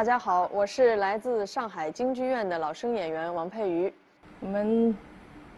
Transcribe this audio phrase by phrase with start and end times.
[0.00, 3.92] 大家好，我是来自上海京剧院的老生演员王佩瑜。
[4.40, 4.96] 我们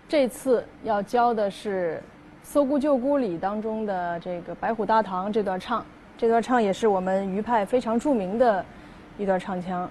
[0.09, 2.03] 这次要教的是
[2.43, 5.87] 《搜孤救孤》里当中的这个《白虎大堂》这段唱，
[6.19, 8.65] 这段唱也是我们余派非常著名的
[9.17, 9.89] 一段唱腔。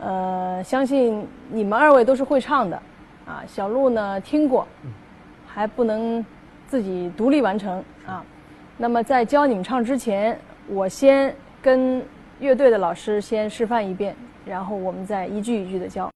[0.00, 2.76] 呃，相信你们二位都是会唱的，
[3.24, 4.66] 啊，小鹿呢听过，
[5.46, 6.26] 还不能
[6.66, 8.24] 自己独立完成啊。
[8.76, 10.36] 那么在教你们唱之前，
[10.66, 12.04] 我先跟。
[12.42, 16.10] 乐队的老师先示范一遍，然后我们再一句一句的教。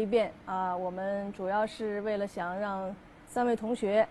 [0.00, 2.94] 一遍啊，我们主要是为了想让
[3.26, 4.06] 三位同学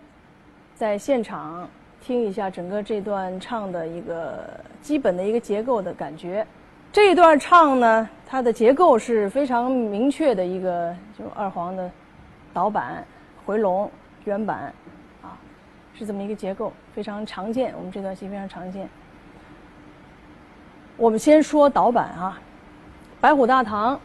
[0.75, 1.67] 在现场
[1.99, 4.47] 听一下整个这段唱的一个
[4.81, 6.45] 基本的一个结构的感觉。
[6.91, 11.89] 这段唱呢，它的结构是非常明确的一个，就二黄的
[12.53, 13.03] 导板、
[13.45, 13.89] 回笼、
[14.25, 14.71] 原板
[15.23, 15.37] 啊，
[15.93, 17.73] 是这么一个结构，非常常见。
[17.75, 18.87] 我们这段戏非常常见。
[20.97, 22.39] 我们先说导板啊，
[23.21, 23.95] 《白虎大堂》。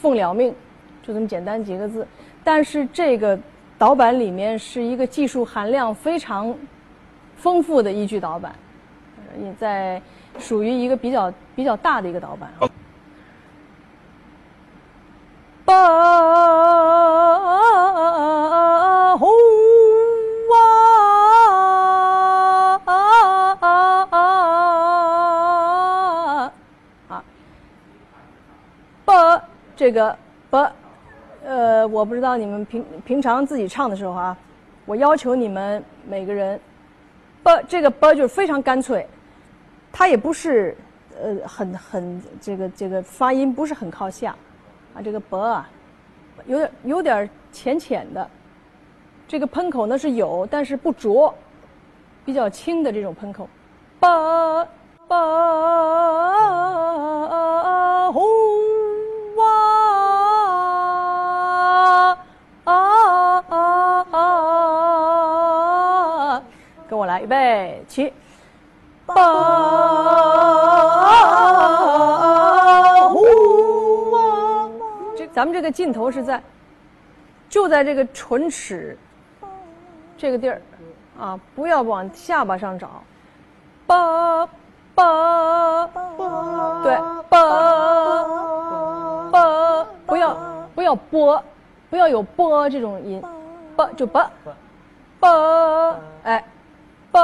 [0.00, 0.54] 奉了命，
[1.02, 2.06] 就这么简单几个字。
[2.44, 3.38] 但是这个
[3.76, 6.54] 导板里面是一个技术含量非常
[7.36, 8.54] 丰富的一句导板，
[9.42, 10.00] 也在
[10.38, 12.50] 属于一个比较比较大的一个导板。
[29.88, 30.14] 这个
[30.50, 30.58] 不，
[31.46, 34.36] 呃，我不知道你们平平常自己唱的时候啊，
[34.84, 36.60] 我要求你们每个人
[37.42, 39.06] ，b 这个 b 就是非常干脆，
[39.90, 40.76] 它也不是
[41.18, 44.36] 呃很很这个这个发音不是很靠下，
[44.94, 45.66] 啊这个 b 啊，
[46.44, 48.28] 有点有点浅浅的，
[49.26, 51.34] 这个喷口呢是有，但是不浊，
[52.26, 53.48] 比较轻的这种喷口
[53.98, 54.06] ，b
[55.08, 55.14] b
[67.20, 68.12] 预备起，
[69.06, 69.14] 八
[73.08, 74.68] 红哇，
[75.16, 76.42] 这咱们这个劲头是在，
[77.48, 78.96] 就在这个唇齿
[80.16, 80.60] 这个地儿
[81.18, 83.02] 啊，不要往下巴上找，
[83.86, 84.48] 八。
[84.98, 85.88] 吧，
[86.82, 86.96] 对，
[87.28, 87.38] 吧，
[89.30, 90.36] 吧，不要
[90.74, 91.40] 不要波，
[91.88, 93.22] 不要有波这种音，
[93.76, 94.28] 吧就吧，
[95.20, 95.94] 吧，
[96.24, 96.44] 哎，
[97.10, 97.20] 吧，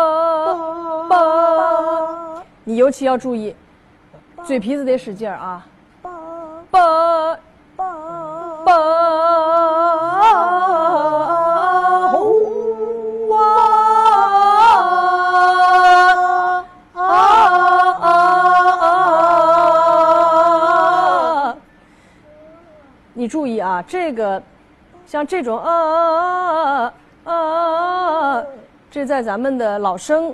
[1.08, 3.54] 吧，你尤其要注意，
[4.44, 5.66] 嘴皮子得使劲儿啊，
[6.70, 7.38] 吧，
[7.76, 7.90] 吧。
[23.16, 24.42] 你注意啊，这个
[25.06, 26.92] 像这种啊啊
[27.24, 27.32] 啊啊，
[28.94, 30.32] 这在咱们的老生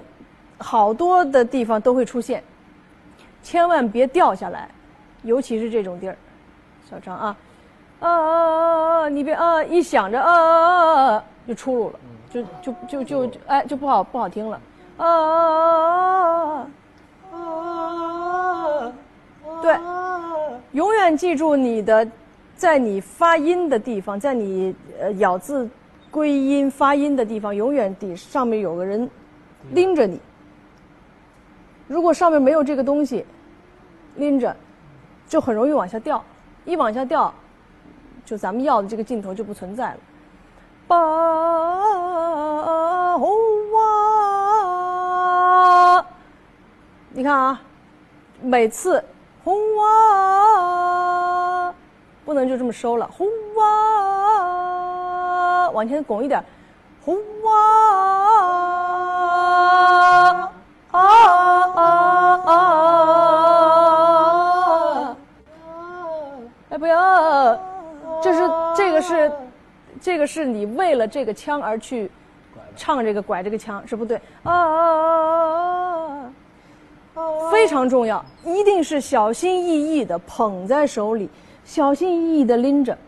[0.58, 2.44] 好多的地方都会出现，
[3.42, 4.68] 千万别掉下来，
[5.22, 6.16] 尤其是这种地儿。
[6.90, 7.34] 小张啊
[8.00, 9.08] 啊啊啊！
[9.08, 11.98] 你别啊，一想着啊啊啊，就出路了，
[12.28, 14.60] 就就就就就哎，就不好不好听了
[14.98, 16.68] 啊啊
[17.32, 18.92] 啊啊！
[19.62, 19.78] 对，
[20.72, 22.06] 永远记住你的。
[22.56, 25.66] 在你发音的地方，在你呃咬字、
[26.10, 29.08] 归音、发音的地方，永远底上面有个人
[29.72, 30.20] 拎着你。
[31.86, 33.24] 如果上面没有这个东西
[34.16, 34.56] 拎着，
[35.28, 36.24] 就很容易往下掉。
[36.64, 37.32] 一往下掉，
[38.24, 39.98] 就咱们要的这个镜头就不存在了。
[40.86, 40.96] 吧
[43.18, 43.30] 红
[43.72, 43.78] 哇，
[47.10, 47.62] 你看啊，
[48.42, 49.04] 每次
[49.44, 51.74] 红哇。
[52.24, 53.24] 不能就这么收了，呼
[53.56, 53.99] 哇，
[55.70, 56.44] 往前拱一点，
[57.04, 57.52] 呼哇，
[60.90, 61.00] 啊
[61.74, 61.80] 啊
[62.46, 62.50] 啊！
[66.70, 67.58] 哎，不要，
[68.22, 69.32] 这是这个是，
[70.00, 72.10] 这个是你为了这个腔而去
[72.76, 76.30] 唱这个拐这个腔是不对啊，
[77.50, 81.30] 非常重要，一定是小心翼翼的捧在手里。
[81.62, 82.98] 小心翼翼的拎着，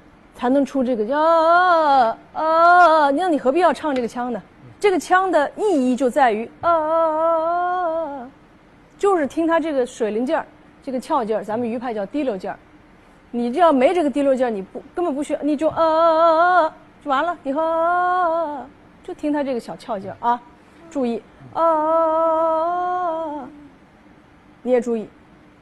[0.42, 3.10] 才能出这个叫啊啊！
[3.12, 4.42] 那你何必要唱这个腔呢？
[4.80, 8.30] 这个腔的意义就在于啊啊啊啊，
[8.98, 10.44] 就是听它这个水灵劲儿，
[10.82, 12.58] 这个翘劲儿，咱们余派叫滴溜劲儿。
[13.30, 16.74] 你这要没这个滴溜劲儿，你不根本不需要，你就啊啊啊啊啊
[17.04, 17.38] 就完了。
[17.44, 18.66] 你和啊啊啊
[19.04, 20.42] 就听它这个小翘劲儿啊，
[20.90, 23.48] 注意啊啊啊啊，
[24.60, 25.08] 你也注意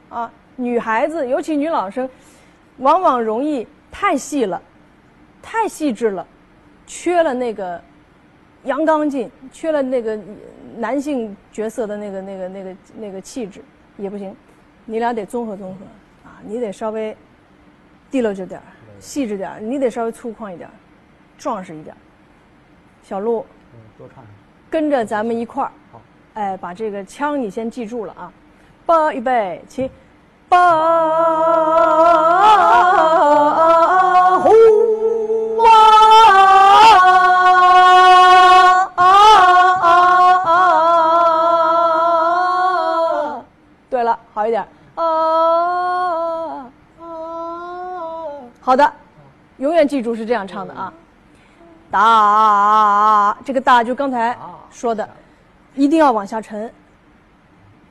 [0.09, 2.09] 啊，女孩子尤其女老生。
[2.77, 4.59] 往往容易太细了，
[5.41, 6.25] 太细致了，
[6.85, 7.81] 缺了那个
[8.63, 10.19] 阳刚劲，缺了那个
[10.77, 13.63] 男性角色的那个那个那个那个气质
[13.97, 14.35] 也不行。
[14.85, 15.85] 你俩得综合综合
[16.23, 17.15] 啊，你得稍微
[18.09, 18.65] 提溜着点儿，
[18.99, 20.73] 细致点儿；你得稍微粗犷一点儿，
[21.37, 21.97] 壮实一点儿。
[23.03, 24.23] 小鹿，嗯，多唱
[24.69, 26.01] 跟着咱们一块儿，好，
[26.35, 28.31] 哎，把这个腔你先记住了啊。
[28.85, 29.89] 八预备起。
[30.49, 30.59] 八
[48.71, 48.89] 好的，
[49.57, 50.93] 永远记住是这样唱的啊！
[51.91, 54.33] 大，这个大就刚才
[54.71, 55.05] 说的，
[55.75, 56.73] 一定要往下沉，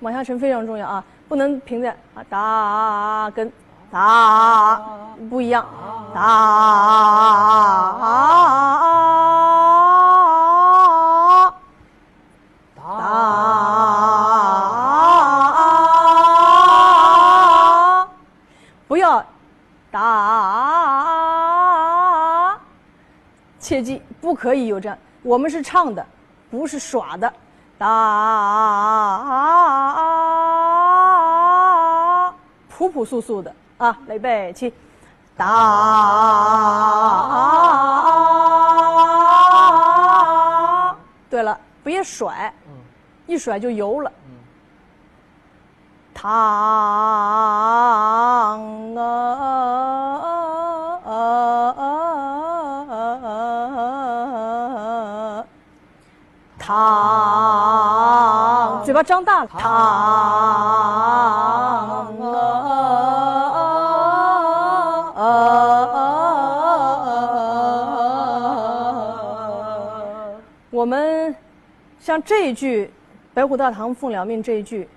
[0.00, 1.04] 往下沉非常重要啊！
[1.28, 3.52] 不能平在啊，哒跟
[3.90, 4.80] 哒
[5.28, 5.66] 不一样，
[6.14, 6.22] 哒
[24.40, 26.02] 可以有这样，我们是唱的，
[26.50, 27.30] 不是耍的，
[27.76, 27.86] 哒。
[32.70, 34.72] 朴朴素素的啊，来预备起，
[35.36, 35.46] 哒。
[41.82, 42.52] 别甩，
[43.26, 44.10] 一甩就油了。
[46.14, 46.30] 唐
[48.96, 50.29] 啊，
[59.02, 60.86] 张大了，糖啊。
[70.70, 71.34] 我们
[71.98, 72.90] 像这一句
[73.34, 74.88] “白虎大堂奉了命”这一句，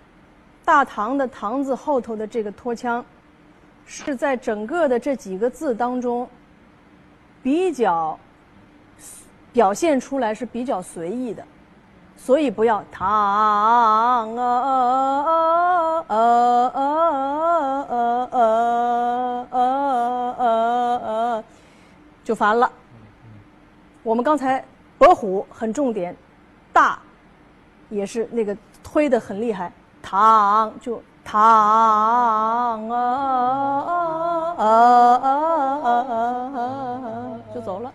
[0.64, 3.04] 大唐的“唐”字后头的这个拖腔，
[3.86, 6.26] 是在整个的这几个字当中
[7.42, 8.18] 比较
[9.52, 11.46] 表现出来是比较随意的，
[12.26, 14.48] 所以不要唐啊啊
[15.28, 16.16] 啊啊
[16.70, 16.80] 啊
[17.90, 18.00] 啊
[18.32, 19.60] 啊啊
[20.40, 20.46] 啊
[21.36, 21.44] 啊，
[22.24, 22.72] 就烦了。
[24.04, 24.64] 我们刚才
[24.98, 26.16] 伯虎很重点，
[26.72, 26.98] 大
[27.90, 29.70] 也是那个推的很厉害，
[30.02, 32.80] 唐就啊啊
[34.58, 35.28] 啊啊啊
[35.84, 36.16] 啊啊
[36.56, 36.60] 啊
[37.04, 37.92] 啊，就走了，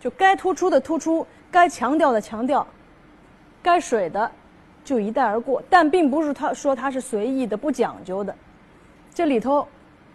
[0.00, 2.66] 就该突出的突出，该强调的强调。
[3.62, 4.30] 该水的
[4.84, 8.34] 就一带而过，但并不是他说他是随意的、不讲究的，
[9.12, 9.66] 这里头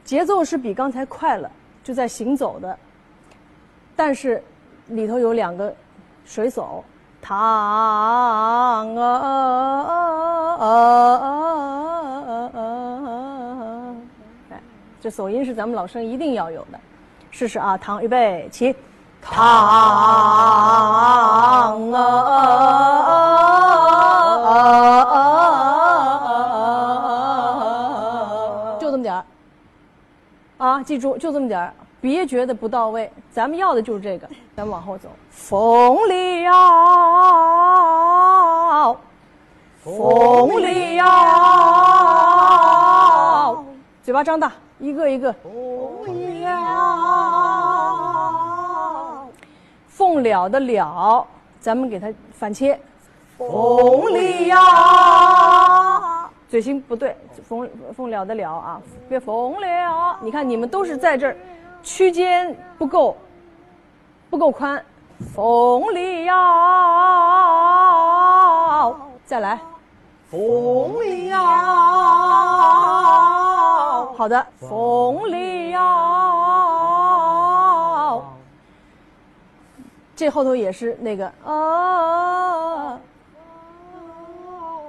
[0.03, 1.49] 节奏是比刚才快了，
[1.83, 2.77] 就在行走的，
[3.95, 4.43] 但是
[4.87, 5.73] 里头有两个
[6.25, 6.83] 水手，
[7.21, 9.15] 唐啊！
[14.49, 14.61] 哎，
[14.99, 16.79] 这手音是咱们老生一定要有的，
[17.31, 17.77] 试试啊！
[17.77, 18.75] 唐，预备，起，
[19.21, 19.37] 唐
[21.91, 22.94] 啊！
[30.85, 31.73] 记住，就这么点儿。
[31.99, 34.27] 别觉得不到位，咱们要的就是这个。
[34.55, 36.45] 咱们往后走，风了，
[39.83, 41.05] 风了，
[44.03, 45.33] 嘴巴张大，一个一个。
[45.33, 46.51] 风了，
[49.89, 51.25] 凤了的了，
[51.59, 52.79] 咱们给它反切。
[53.35, 53.47] 风
[54.13, 54.19] 了，
[56.47, 60.17] 嘴型不对，风风了的了啊，别风了。
[60.21, 61.35] 你看你们都是在这儿。
[61.83, 63.15] 区间不够，
[64.27, 64.83] 不够宽，
[65.35, 66.33] 风里摇，
[69.23, 69.59] 再来，
[70.31, 71.43] 风里摇，
[74.17, 75.83] 好的，风里摇，
[80.15, 82.99] 这后头也是那个啊，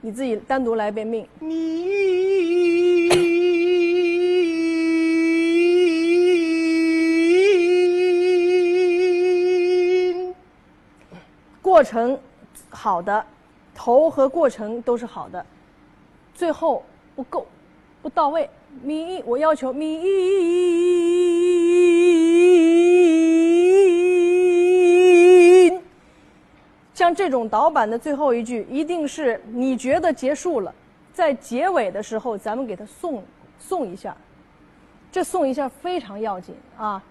[0.01, 1.27] 你自己单独来一遍命。
[11.81, 12.15] 过程
[12.69, 13.25] 好的，
[13.73, 15.43] 头和过程都是好的，
[16.31, 16.83] 最后
[17.15, 17.47] 不够，
[18.03, 18.47] 不到位。
[18.83, 19.99] 咪，我要求咪。
[26.93, 30.71] 像这种导板的最后一句，一定是你觉得结束了，
[31.11, 33.23] 在结尾的时候，咱们给他送
[33.57, 34.15] 送一下，
[35.11, 37.03] 这送一下非常要紧啊！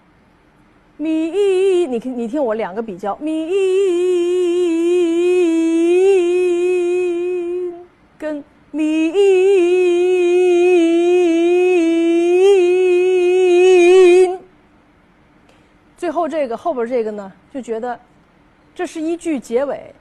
[0.95, 3.49] 咪，你听你听我两个比较，咪
[8.21, 9.11] 跟咪，
[15.97, 17.99] 最后这个后边这个呢，就觉得。
[18.73, 19.93] 这是一句结尾，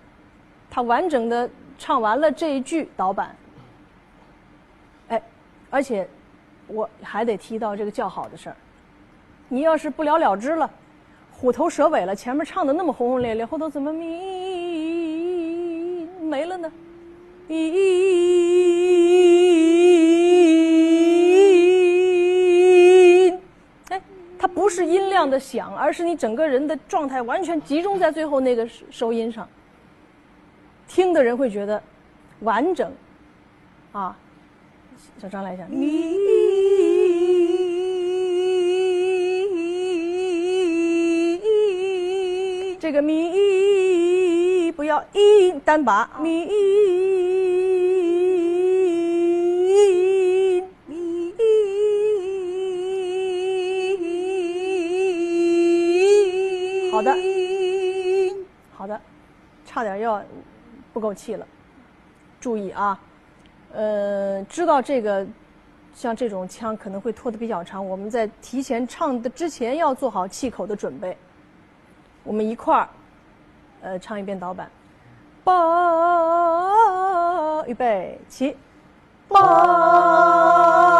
[0.70, 3.34] 他完整的唱完了这一句导板，
[5.08, 5.20] 哎，
[5.70, 6.08] 而且
[6.68, 8.56] 我还得提到这个叫好的事儿。
[9.48, 10.70] 你要是不了了之了，
[11.32, 14.06] 虎头蛇尾了，前面唱的那么轰轰烈烈，后头怎么咪
[16.20, 16.70] 没了呢？
[24.38, 29.48] 它不是音量的响，而是你整个人的状态完全集中在最后那个收音上。
[30.86, 31.82] 听的人会觉得
[32.40, 32.92] 完整，
[33.92, 34.16] 啊，
[35.20, 36.16] 小张来一下，咪，
[42.78, 47.09] 这个咪不要一单拔，咪。
[59.70, 60.20] 差点要
[60.92, 61.46] 不够气了。
[62.40, 62.98] 注意啊，
[63.72, 65.24] 呃，知道这个
[65.94, 71.16] 像这种腔可能会拖得比较长，我们在提前唱的之前要做好气口的准备。
[72.24, 72.88] 我们一块儿，
[73.82, 74.68] 呃，唱一遍导板。
[75.44, 75.54] 八，
[77.68, 78.56] 预备，起。
[79.28, 80.99] 八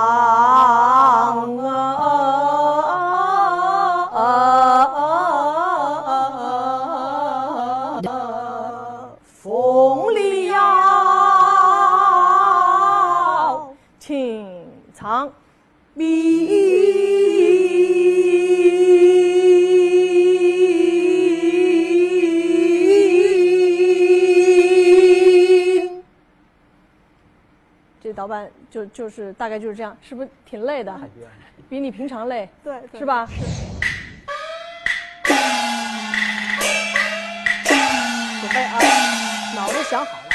[28.71, 30.97] 就就是大概就是这样，是不是挺累的？
[31.69, 33.27] 比你平常累，对对是吧？
[38.39, 38.79] 准备啊，
[39.55, 40.30] 脑子想好了。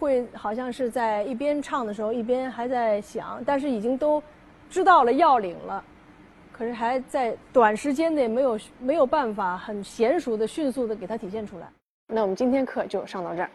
[0.00, 4.20] 会好像是在一边唱的时候一边还在想，但是已经都
[4.70, 5.84] 知道了要领了，
[6.50, 11.68] 可是还在短时间内没有没有办法很娴熟的、迅速的给它体现出来。
[12.06, 13.50] 那我们今天课就上到这儿。